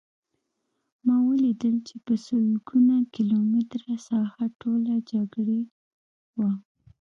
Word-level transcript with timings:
ما 1.05 1.15
ولیدل 1.29 1.75
چې 1.87 1.95
په 2.05 2.13
سلګونه 2.25 2.95
کیلومتره 3.13 3.91
ساحه 4.07 4.45
ټوله 4.61 4.93
جګړې 5.11 5.61
وه 6.39 6.51